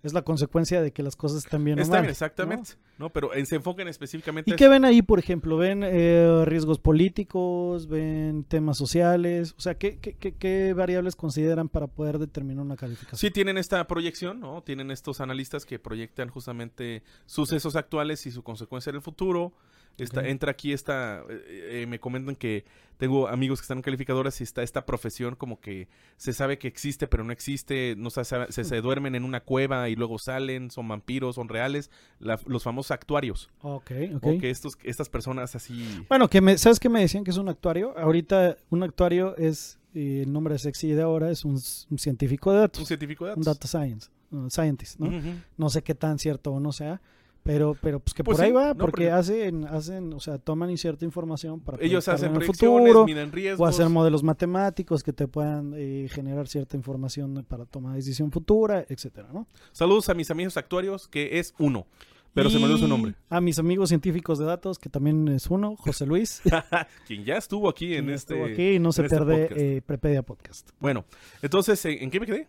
[0.05, 2.03] es la consecuencia de que las cosas están bien o Está mal.
[2.03, 2.73] bien, exactamente.
[2.99, 3.11] ¿no?
[3.11, 5.57] Pero se enfocan específicamente ¿Y a qué ven ahí, por ejemplo?
[5.57, 7.87] ¿Ven eh, riesgos políticos?
[7.87, 9.55] ¿Ven temas sociales?
[9.57, 13.17] O sea, ¿qué, qué, qué- qué variables consideran para poder determinar una calificación?
[13.19, 14.63] Sí, tienen esta proyección, ¿no?
[14.65, 19.53] Tienen estos analistas que proyectan justamente sucesos actuales y su consecuencia en el futuro.
[19.99, 20.27] Esta.
[20.27, 22.65] Entra aquí esta, eh, eh, me comentan que
[22.97, 26.69] tengo amigos que están en calificadoras y está esta profesión como que se sabe que
[26.69, 30.71] existe pero no existe, no se, se, se duermen en una cueva y luego salen,
[30.71, 34.25] son vampiros, son reales, la- los famosos actuarios, Ok, ok.
[34.27, 35.85] o que estos, estas personas así...
[36.09, 37.97] Bueno, que me, ¿sabes qué me decían que es un actuario?
[37.99, 41.55] Ahorita un actuario es, eh, el nombre sexy de ahora es un,
[41.91, 43.59] un científico de datos, Un científico de un datos.
[43.59, 45.11] data science, un scientist, ¿no?
[45.57, 47.01] No sé qué tan cierto o no sea,
[47.43, 50.39] pero, pero pues que Pues por ahí va, no, porque porque- hacen, hacen, o sea,
[50.39, 53.61] toman cierta información para Ellos hacen en el proyecciones, futuro, miden riesgos.
[53.61, 58.85] o hacer modelos matemáticos que te puedan eh, generar cierta información para tomar decisión futura,
[58.89, 59.47] etcétera, ¿no?
[59.73, 61.87] Saludos a mis amigos actuarios, que es uno,
[62.35, 63.15] pero se me olvidó su nombre.
[63.29, 66.41] A mis amigos científicos de datos, que también es uno, José Luis.
[67.07, 68.35] Quien ya estuvo aquí en este...
[68.35, 69.61] estuvo aquí y no se este pierde podcast.
[69.61, 70.71] eh, Prepedia Podcast.
[70.81, 71.05] Bueno,
[71.43, 72.49] entonces, ¿en, qué me quedé?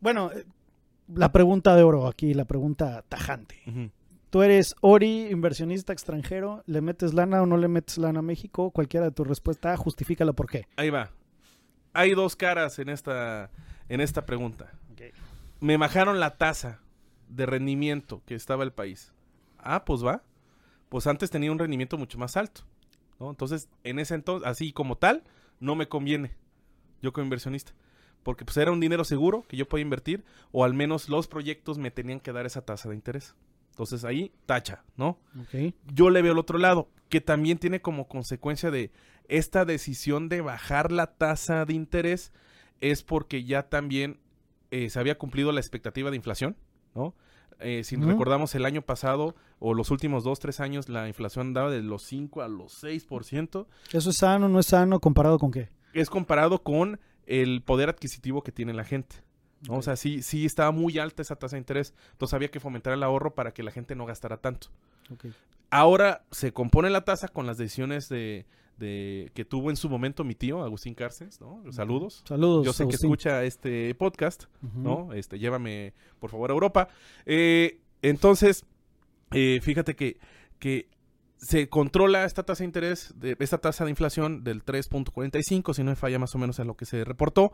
[0.00, 0.30] Bueno,
[1.14, 3.56] la pregunta de oro aquí, la pregunta tajante.
[4.30, 8.70] Tú eres Ori, inversionista extranjero, ¿le metes lana o no le metes lana a México?
[8.70, 10.66] Cualquiera de tu respuesta, justifícala por qué.
[10.76, 11.10] Ahí va.
[11.94, 13.50] Hay dos caras en esta,
[13.88, 14.70] en esta pregunta.
[15.60, 16.80] Me bajaron la tasa
[17.28, 19.12] de rendimiento que estaba el país.
[19.58, 20.22] Ah, pues va.
[20.88, 22.60] Pues antes tenía un rendimiento mucho más alto.
[23.18, 23.30] ¿no?
[23.30, 25.24] Entonces, en ese entonces, así como tal,
[25.58, 26.36] no me conviene.
[27.02, 27.72] Yo como inversionista.
[28.28, 30.22] Porque pues era un dinero seguro que yo podía invertir.
[30.52, 33.34] O al menos los proyectos me tenían que dar esa tasa de interés.
[33.70, 35.18] Entonces ahí, tacha, ¿no?
[35.94, 38.90] Yo le veo el otro lado, que también tiene como consecuencia de
[39.28, 42.34] esta decisión de bajar la tasa de interés,
[42.82, 44.20] es porque ya también
[44.72, 46.54] eh, se había cumplido la expectativa de inflación,
[46.94, 47.14] ¿no?
[47.60, 51.70] Eh, si recordamos el año pasado o los últimos dos, tres años, la inflación andaba
[51.70, 55.50] de los 5 a los 6%, ¿Eso es sano o no es sano comparado con
[55.50, 55.70] qué?
[55.92, 59.16] es comparado con el poder adquisitivo que tiene la gente.
[59.68, 59.74] ¿no?
[59.78, 62.92] O sea, sí, sí estaba muy alta esa tasa de interés, entonces había que fomentar
[62.92, 64.68] el ahorro para que la gente no gastara tanto.
[65.70, 68.46] Ahora se compone la tasa con las decisiones de,
[68.78, 71.62] de- que tuvo en su momento mi tío, Agustín Cárceles, ¿no?
[71.72, 72.22] Saludos.
[72.26, 72.64] Saludos.
[72.64, 74.44] Yo sé que escucha este podcast.
[74.62, 75.12] ¿no?
[75.12, 76.88] Este, llévame, por favor, a Europa.
[77.26, 78.64] Eh, entonces,
[79.32, 80.18] eh, fíjate que,
[80.58, 80.88] que
[81.38, 85.90] se controla esta tasa de interés, de, esta tasa de inflación del 3.45, si no
[85.90, 87.52] me falla más o menos a lo que se reportó,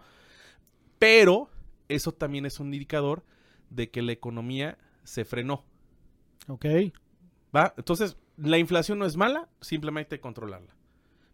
[0.99, 1.51] pero
[1.88, 3.25] eso también es un indicador
[3.70, 5.64] de que la economía se frenó.
[6.49, 6.64] Ok.
[7.55, 7.75] ¿Va?
[7.77, 10.75] Entonces, la inflación no es mala, simplemente hay que controlarla.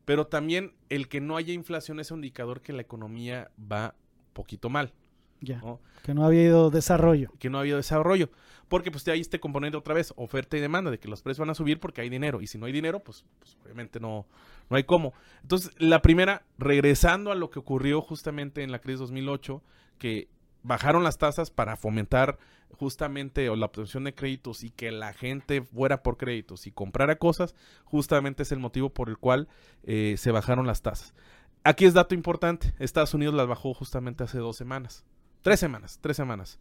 [0.04, 3.94] Pero también el que no haya inflación es un indicador que la economía va
[4.32, 4.92] poquito mal,
[5.40, 5.58] Ya.
[5.58, 5.80] ¿no?
[6.02, 7.32] Que no había ido desarrollo.
[7.38, 8.30] que no ha habido desarrollo.
[8.68, 11.50] Porque pues ahí este componente otra vez, oferta y demanda, de que los precios van
[11.50, 12.40] a subir porque hay dinero.
[12.40, 14.26] Y si no hay dinero, pues, pues, obviamente no,
[14.68, 15.12] no hay cómo.
[15.42, 19.62] Entonces, la primera, regresando a lo que ocurrió justamente en la crisis 2008,
[19.98, 20.28] que
[20.62, 22.38] bajaron las tasas para fomentar
[22.72, 27.54] justamente la obtención de créditos y que la gente fuera por créditos y comprara cosas,
[27.84, 29.48] justamente es el motivo por el cual
[29.82, 31.14] eh, se bajaron las tasas.
[31.64, 35.04] Aquí es dato importante, Estados Unidos las bajó justamente hace dos semanas.
[35.42, 36.58] Tres semanas, tres semanas.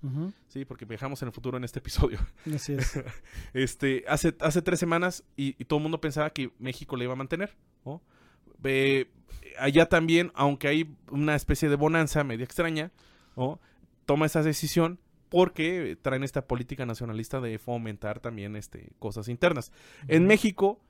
[0.48, 2.20] Sí, porque viajamos en el futuro en este episodio.
[2.54, 3.02] Así es.
[3.54, 7.14] Este, hace, hace tres semanas y, y todo el mundo pensaba que México le iba
[7.14, 8.02] a mantener, ¿no?
[8.64, 9.10] Eh,
[9.58, 12.92] allá también, aunque hay una especie de bonanza media extraña,
[13.36, 13.60] ¿no?
[14.06, 19.72] Toma esa decisión porque traen esta política nacionalista de fomentar también este, cosas internas.
[20.08, 20.82] En México,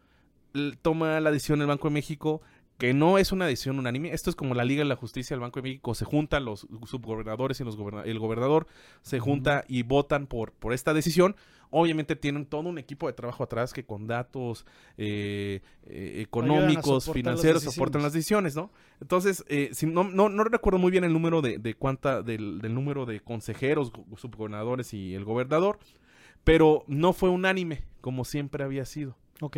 [0.81, 2.41] toma la decisión el Banco de México
[2.79, 4.13] que no es una decisión unánime.
[4.13, 5.93] Esto es como la Liga de la Justicia del Banco de México.
[5.93, 8.65] Se juntan los subgobernadores y los goberna- el gobernador,
[9.03, 11.35] se junta y votan por, por esta decisión.
[11.71, 14.65] Obviamente tienen todo un equipo de trabajo atrás que con datos
[14.97, 18.71] eh, eh, económicos, soportar las financieros, soportan las decisiones, ¿no?
[19.01, 22.59] Entonces, eh, si no, no, no recuerdo muy bien el número de, de cuánta, del,
[22.59, 25.77] del número de consejeros, go- subgobernadores y el gobernador,
[26.43, 29.15] pero no fue unánime, como siempre había sido.
[29.41, 29.57] Ok.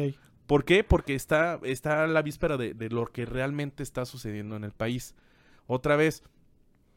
[0.51, 0.83] ¿Por qué?
[0.83, 5.15] Porque está, está a la víspera de, lo que realmente está sucediendo en el país.
[5.65, 6.23] Otra vez,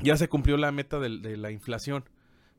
[0.00, 2.02] ya se cumplió la meta de, la inflación.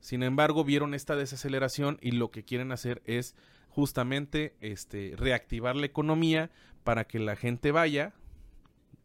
[0.00, 3.34] Sin embargo, vieron esta desaceleración y lo que quieren hacer es
[3.68, 6.50] justamente este, reactivar la economía
[6.82, 8.14] para que la gente vaya,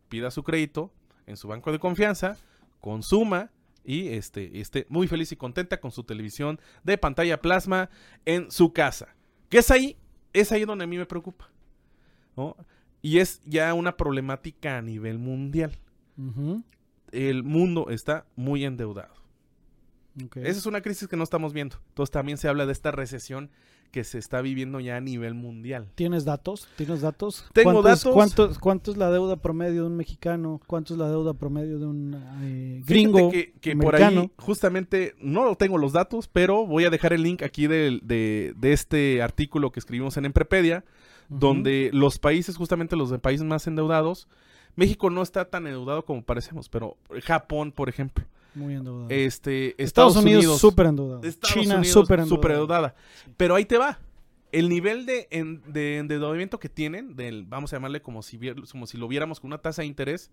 [0.08, 0.94] pida su crédito
[1.28, 2.38] en su banco de confianza,
[2.80, 3.52] consuma
[3.84, 7.90] y este, esté muy feliz y contenta con su televisión de pantalla plasma
[8.24, 9.14] en su casa.
[9.50, 9.98] ¿Qué es ahí?
[10.32, 11.52] Es ahí donde a mí me preocupa.
[12.38, 12.56] ¿No?
[13.02, 15.78] Y es ya una problemática a nivel mundial.
[17.12, 19.14] El mundo está muy endeudado.
[20.36, 21.78] Esa es una crisis que no estamos viendo.
[21.90, 23.50] Entonces también se habla de esta recesión
[23.92, 25.90] que se está viviendo ya a nivel mundial.
[25.96, 26.70] ¿Tienes datos?
[26.78, 27.46] ¿Tienes datos?
[27.54, 28.14] Tengo ¿Cuántos- datos.
[28.14, 30.62] ¿cuánto, ¿Cuánto es la deuda promedio de un mexicano?
[30.68, 33.32] ¿Cuánto es la deuda promedio de un eh, gringo?
[33.32, 37.24] Fíjate que, que por ahí, justamente, no tengo los datos, pero voy a dejar el
[37.24, 38.00] link aquí de,
[38.56, 40.86] de este artículo que escribimos en Emprepedia,
[41.40, 44.28] Donde los países, justamente los de países más endeudados,
[44.76, 49.08] México no está tan endeudado como parecemos, pero Japón, por ejemplo, Muy endeudado.
[49.10, 51.22] este, Estados, Unidos, súper endeudado.
[51.42, 52.96] China súper endeudada.
[53.38, 54.00] Pero ahí te va.
[54.52, 58.70] El nivel de, en- de endeudamiento que tienen, del, vamos a llamarle como si, vier-
[58.70, 60.30] como si lo viéramos con una tasa de interés,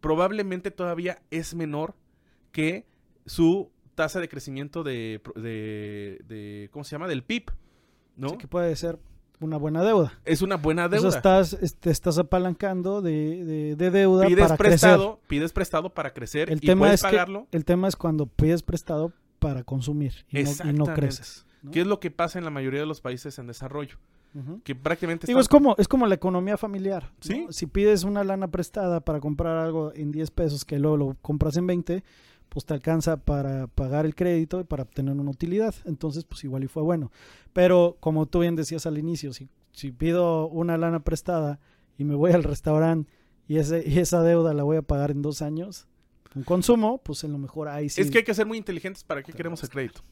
[0.00, 1.94] probablemente todavía es menor
[2.52, 2.86] que
[3.26, 7.08] su tasa de crecimiento de, de- ¿cómo se llama?
[7.08, 7.50] Del PIB,
[8.16, 8.30] ¿no?
[8.30, 8.98] Sí, que puede ser
[9.44, 10.12] una buena deuda.
[10.24, 11.08] Es una buena deuda.
[11.08, 16.50] estás, este, estás apalancando de, de- de deuda pides para prestado, pides prestado para crecer
[16.50, 17.40] El y tema puedes es que pagarlo.
[17.40, 17.56] crecer.
[17.58, 20.92] El tema es cuando pides prestado para consumir y no, y no Exactamente.
[20.94, 21.46] creces.
[21.62, 21.70] ¿no?
[21.70, 23.96] ¿Qué es lo que pasa en la mayoría de los países en desarrollo?
[24.64, 27.02] Que prácticamente Digo, están- es como, es como la economía familiar.
[27.02, 27.18] ¿no?
[27.20, 27.46] Sí.
[27.50, 31.58] Si pides una lana prestada para comprar algo en 10 pesos que luego lo compras
[31.58, 32.02] en 20,
[32.52, 35.74] pues te alcanza para pagar el crédito y para obtener una utilidad.
[35.86, 37.10] Entonces, pues igual y fue bueno.
[37.54, 41.60] Pero como tú bien decías al inicio, si, si pido una lana prestada
[41.96, 43.10] y me voy al restaurante
[43.48, 45.86] y, ese, y esa deuda la voy a pagar en dos años,
[46.34, 48.02] un consumo, pues en lo mejor ahí sí.
[48.02, 50.02] Es que hay que ser muy inteligentes para qué queremos el crédito.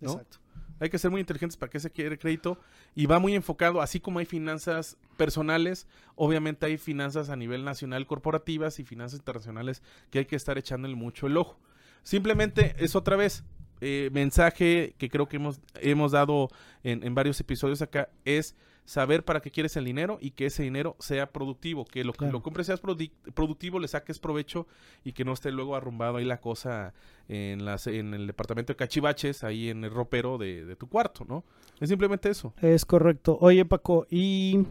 [0.00, 0.12] ¿no?
[0.12, 0.38] Exacto.
[0.78, 2.58] Hay que ser muy inteligentes para qué se quiere el crédito
[2.94, 8.06] y va muy enfocado, así como hay finanzas personales, obviamente hay finanzas a nivel nacional
[8.06, 11.58] corporativas y finanzas internacionales que hay que estar echándole mucho el ojo.
[12.02, 13.44] Simplemente es otra vez
[13.80, 16.48] eh, mensaje que creo que hemos, hemos dado
[16.84, 20.64] en, en varios episodios acá, es saber para qué quieres el dinero y que ese
[20.64, 22.32] dinero sea productivo, que lo que Claro.
[22.32, 24.66] lo compres seas produ- productivo, le saques provecho
[25.04, 26.92] y que no esté luego arrumbado ahí la cosa
[27.28, 31.24] en, las, en el departamento de cachivaches, ahí en el ropero de, de tu cuarto,
[31.28, 31.44] ¿no?
[31.80, 32.54] Es simplemente eso.
[32.60, 33.38] Es correcto.
[33.40, 34.64] Oye, Paco, y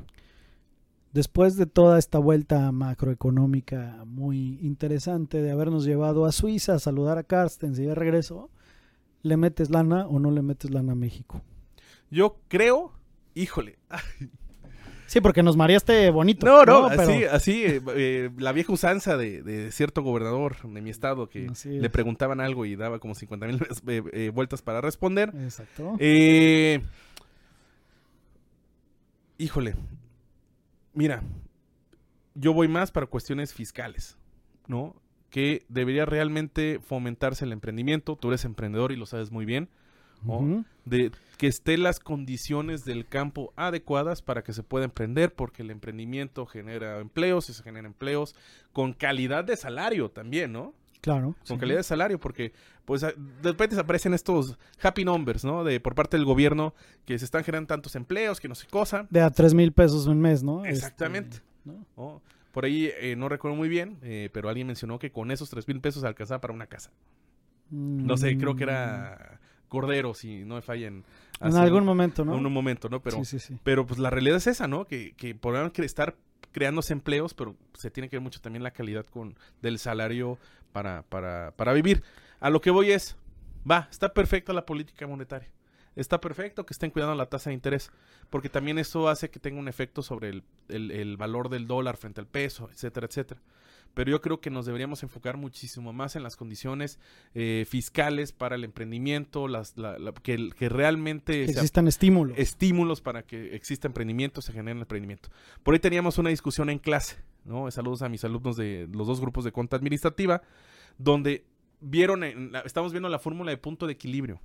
[1.13, 7.17] después de toda esta vuelta macroeconómica muy interesante de habernos llevado a Suiza a saludar
[7.17, 8.49] a Carstens y de regreso,
[9.21, 11.41] ¿le metes lana o no le metes lana a México?
[12.09, 12.93] Yo creo,
[13.35, 13.77] híjole,
[15.07, 16.45] Sí, porque nos mareaste bonito.
[16.45, 20.81] no, no, Pero- así, así, eh, eh, la vieja usanza de, de cierto gobernador de
[20.81, 23.59] mi estado que le preguntaban algo y daba como 50 mil
[24.31, 25.33] vueltas para responder.
[25.43, 25.95] Exacto.
[25.99, 26.79] Eh,
[29.37, 29.75] híjole,
[30.93, 31.23] mira,
[32.35, 34.17] yo voy más para cuestiones fiscales,
[34.67, 34.95] ¿no?
[35.29, 38.15] Que debería realmente fomentarse el emprendimiento.
[38.15, 39.69] Tú eres emprendedor y lo sabes muy bien.
[40.85, 45.71] de que estén las condiciones del campo adecuadas para que se pueda emprender, porque el
[45.71, 48.35] emprendimiento genera empleos y se generan empleos
[48.71, 50.75] con calidad de salario también, ¿no?
[51.01, 51.35] Claro.
[51.47, 51.57] Con sí.
[51.57, 52.53] calidad de salario, porque
[52.85, 55.63] pues de repente aparecen estos happy numbers, ¿no?
[55.63, 56.73] De por parte del gobierno
[57.05, 59.07] que se están generando tantos empleos, que no sé cosa.
[59.09, 60.63] De a tres mil pesos un mes, ¿no?
[60.65, 61.37] Exactamente.
[61.37, 61.85] Este, ¿no?
[61.97, 62.21] ¿no?
[62.51, 65.67] Por ahí eh, no recuerdo muy bien, eh, pero alguien mencionó que con esos tres
[65.67, 66.91] mil pesos alcanzaba para una casa.
[67.69, 71.05] No sé, creo que era Cordero, si no me fallen.
[71.39, 72.37] En algún un- momento, ¿no?
[72.37, 73.01] en un momento, ¿no?
[73.01, 73.57] Pero, sí, sí, sí.
[73.63, 74.85] pero pues la realidad es esa, ¿no?
[74.85, 76.15] Que, que podrán estar
[76.51, 80.37] creándose empleos, pero se tiene que ver mucho también la calidad con del salario
[80.73, 82.03] para, para, para vivir.
[82.39, 83.15] A lo que voy es,
[83.69, 85.49] va, está perfecta la política monetaria.
[85.95, 87.91] Está perfecto que estén cuidando la tasa de interés,
[88.29, 91.97] porque también eso hace que tenga un efecto sobre el, el- el valor del dólar
[91.97, 93.41] frente al peso, etcétera, etcétera.
[93.93, 96.99] Pero yo creo que nos deberíamos enfocar muchísimo más en las condiciones
[97.33, 102.37] eh, fiscales para el emprendimiento, las, la- la- que, que realmente existan estímulos.
[102.37, 105.29] estímulos para que exista emprendimiento, se genere emprendimiento.
[105.63, 107.69] Por ahí teníamos una discusión en clase, ¿no?
[107.71, 110.41] Saludos a mis alumnos de los dos grupos de cuenta administrativa,
[110.97, 111.43] donde
[111.81, 114.39] vieron, en la- estamos viendo la fórmula de punto de equilibrio.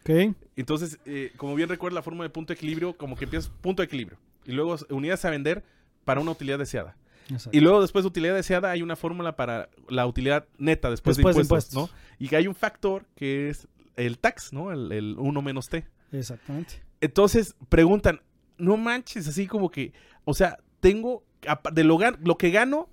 [0.00, 0.34] Ok.
[0.56, 3.82] Entonces, eh, como bien recuerda la fórmula de punto de equilibrio, como que empiezas punto
[3.82, 4.18] de equilibrio.
[4.44, 5.62] Y luego unidades a vender
[6.04, 6.96] para una utilidad deseada.
[7.30, 7.56] Exacto.
[7.56, 11.36] Y luego después de utilidad deseada hay una fórmula para la utilidad neta después, Después
[11.36, 11.74] de de impuestos.
[11.74, 11.90] ¿no?
[12.18, 14.72] Y que hay un factor que es el tax, ¿no?
[14.72, 15.86] El, el 1 menos T.
[16.12, 16.82] Exactamente.
[17.00, 18.20] Entonces preguntan,
[18.58, 19.92] no manches, así como que,
[20.24, 21.24] o sea, tengo,
[21.72, 22.88] de lo, lo que gano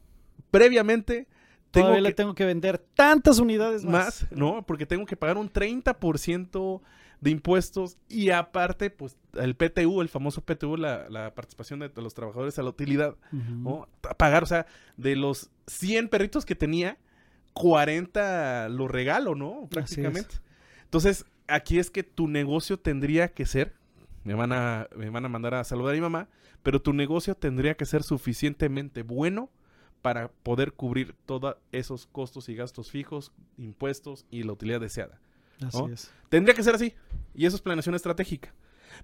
[0.52, 1.28] previamente,
[1.72, 4.24] tengo Todavía que, le tengo que vender tantas unidades más.
[4.24, 4.66] más, ¿no?
[4.66, 6.82] Porque tengo que pagar un 30%
[7.22, 12.14] de impuestos y aparte, pues el PTU, el famoso PTU, la, la participación de, los
[12.14, 13.88] trabajadores a la utilidad, ¿no?
[14.18, 16.98] pagar, o sea, de los 100 perritos que tenía,
[17.54, 19.68] 40 lo regalo, ¿no?
[19.72, 20.36] Prácticamente.
[20.84, 23.74] Entonces, aquí es que tu negocio tendría que ser,
[24.24, 26.30] me van a, me van a mandar a saludar a mi mamá,
[26.62, 29.50] pero tu negocio tendría que ser suficientemente bueno
[30.02, 35.20] para poder cubrir todos esos costos y gastos fijos, impuestos y la utilidad deseada.
[35.66, 36.12] Así es.
[36.30, 36.94] Tendría que ser así.
[37.34, 38.54] Y eso es planeación estratégica.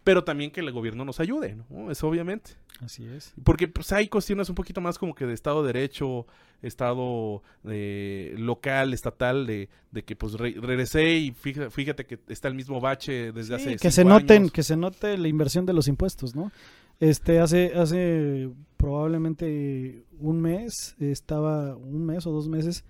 [0.04, 1.92] Pero también que el gobierno nos ayude, ¿no?
[1.92, 2.52] Eso obviamente.
[2.80, 3.34] Así es.
[3.44, 6.26] Porque pues, hay cuestiones un poquito más como que de Estado de Derecho,
[6.62, 12.82] Estado eh, local, estatal, de, de que pues regresé y fíjate, que está el mismo
[12.82, 16.52] bache desde hace que se noten, Que se note la inversión de los impuestos, ¿no?
[17.00, 22.86] Este, hace, hace probablemente un mes, estaba un mes o dos meses,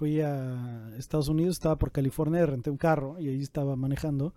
[0.00, 4.34] fui a Estados Unidos, estaba por California, renté un carro y ahí estaba manejando.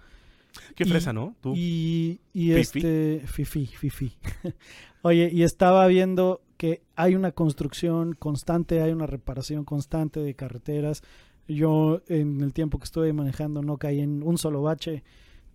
[0.76, 1.38] Qué fresa, ¿no?
[1.56, 4.18] Y, y este, fifi, fifi.
[5.04, 11.02] Oye, y estaba viendo que hay una construcción constante, hay una reparación constante de carreteras.
[11.48, 15.02] Yo en el tiempo que estuve manejando no caí en un solo bache,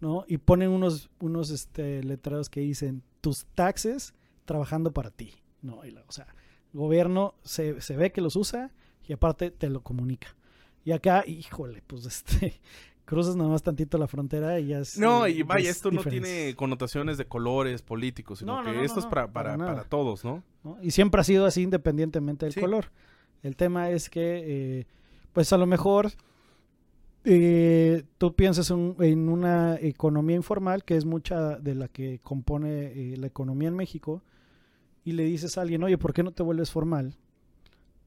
[0.00, 0.24] ¿no?
[0.26, 4.14] Y ponen unos, unos este, letrados que dicen tus taxes
[4.46, 5.80] trabajando para ti, ¿no?
[5.80, 6.28] o sea,
[6.72, 8.72] el gobierno se, se ve que los usa
[9.08, 10.36] y aparte te lo comunica.
[10.84, 12.60] Y acá, híjole, pues este,
[13.04, 14.98] cruzas nada más tantito la frontera y ya es.
[14.98, 19.32] No, y vaya, esto no tiene connotaciones de colores políticos, sino que esto es para,
[19.32, 20.44] para, para, todos, ¿no?
[20.82, 22.92] Y siempre ha sido así independientemente del color.
[23.42, 24.20] El tema es que,
[24.80, 24.86] eh,
[25.32, 26.10] pues a lo mejor
[27.24, 33.16] eh, tú piensas en, una economía informal, que es mucha de la que compone eh,
[33.16, 34.22] la economía en México,
[35.04, 37.16] y le dices a alguien, oye, ¿por qué no te vuelves formal?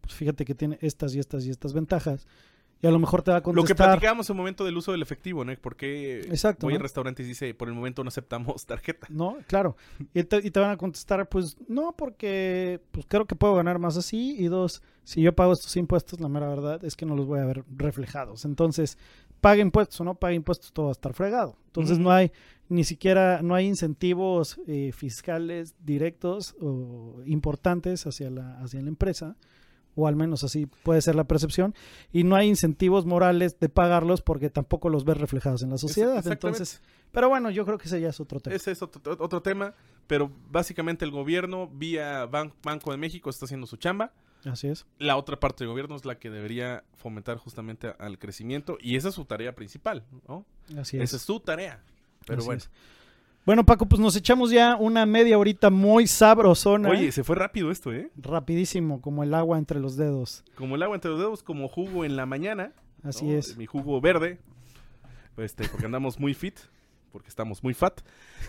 [0.02, 2.28] Pues fíjate que tiene estas y estas y estas ventajas.
[2.82, 3.64] Y a lo mejor te va a contestar.
[3.64, 5.54] Lo que platicábamos en el momento del uso del efectivo, ¿no?
[5.62, 9.08] Porque Exacto, voy al restaurante y dice, por el momento no aceptamos tarjeta.
[9.10, 9.78] No, claro.
[10.16, 13.78] Y te, y te, van a contestar, pues, no, porque pues creo que puedo ganar
[13.78, 14.36] más así.
[14.40, 17.40] Y dos, si yo pago estos impuestos, la mera verdad es que no los voy
[17.40, 18.46] a ver reflejados.
[18.46, 18.98] Entonces,
[19.42, 21.58] pague impuestos o no pague impuestos, todo va a estar fregado.
[21.68, 22.32] Entonces, no hay
[22.68, 29.36] ni siquiera, no hay incentivos eh, fiscales directos o importantes hacia la, hacia la empresa
[29.96, 31.76] o al menos así puede ser la percepción,
[32.12, 36.26] y no hay incentivos morales de pagarlos porque tampoco los ves reflejados en la sociedad.
[36.26, 38.56] Entonces, pero bueno, yo creo que ese ya es otro tema.
[38.56, 39.74] Ese es otro, tema,
[40.08, 44.14] pero básicamente el gobierno vía Banco de México está haciendo su chamba.
[44.46, 44.88] Así es.
[44.98, 49.10] La otra parte del gobierno es la que debería fomentar justamente al crecimiento y esa
[49.10, 50.46] es su tarea principal, ¿no?
[50.78, 51.04] Así es.
[51.04, 51.84] Esa es su tarea.
[52.26, 52.62] Pero bueno.
[53.44, 56.90] Bueno, Paco, pues nos echamos ya una media horita muy sabrosona.
[56.90, 58.12] Oye, se fue rápido esto, ¿eh?
[58.16, 60.44] Rapidísimo, como el agua entre los dedos.
[60.56, 62.74] Como el agua entre los dedos, como jugo en la mañana.
[63.04, 63.58] Así es.
[63.58, 64.38] Mi jugo verde.
[65.38, 66.60] Este, porque andamos muy fit,
[67.12, 68.02] porque estamos muy fat.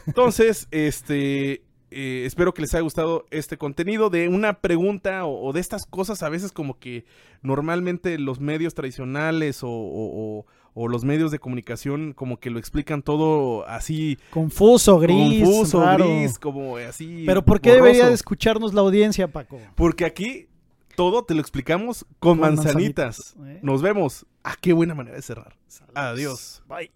[0.07, 5.61] Entonces, este, eh, espero que les haya gustado este contenido de una pregunta o, de
[5.61, 7.07] estas cosas a veces como que
[7.41, 13.67] normalmente los medios tradicionales o o los medios de comunicación como que lo explican todo
[13.69, 17.25] así confuso, gris, confuso, gris, como así.
[17.27, 19.59] Pero ¿por qué debería de escucharnos la audiencia, Paco?
[19.75, 20.49] Porque aquí
[20.97, 23.35] todo te lo explicamos con, manzanitas.
[23.45, 23.61] ¿eh?
[23.63, 24.27] Nos vemos.
[24.45, 25.57] Ah, qué buena manera de cerrar.
[25.95, 26.63] Adiós.
[26.69, 26.91] Bye.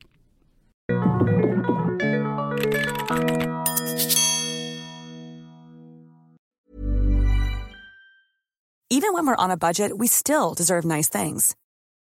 [8.88, 11.54] Even when we're on a budget, we still deserve nice things.